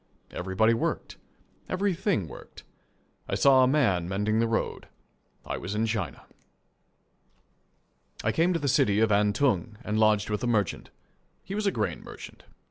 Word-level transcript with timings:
Everybody 0.31 0.73
worked. 0.73 1.17
Everything 1.69 2.27
worked. 2.27 2.63
I 3.29 3.35
saw 3.35 3.63
a 3.63 3.67
man 3.67 4.09
mending 4.09 4.39
the 4.39 4.47
road. 4.47 4.87
I 5.45 5.57
was 5.57 5.75
in 5.75 5.85
China. 5.85 6.25
I 8.23 8.31
came 8.31 8.51
to 8.51 8.57
the 8.59 8.67
city 8.67 8.99
of 8.99 9.11
Antung, 9.11 9.75
and 9.83 9.99
lodged 9.99 10.31
with 10.31 10.43
a 10.43 10.47
merchant. 10.47 10.89
He 11.43 11.53
was 11.53 11.67
a 11.67 11.71
grain 11.71 12.01
merchant. 12.03 12.41